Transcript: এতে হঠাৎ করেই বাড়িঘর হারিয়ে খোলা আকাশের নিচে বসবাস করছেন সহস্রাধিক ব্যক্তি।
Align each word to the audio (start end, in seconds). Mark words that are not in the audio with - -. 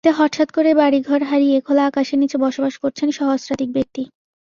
এতে 0.03 0.17
হঠাৎ 0.19 0.49
করেই 0.55 0.75
বাড়িঘর 0.75 1.21
হারিয়ে 1.23 1.57
খোলা 1.61 1.83
আকাশের 1.85 2.17
নিচে 2.21 2.37
বসবাস 2.45 2.73
করছেন 2.83 3.07
সহস্রাধিক 3.11 3.69
ব্যক্তি। 3.73 4.03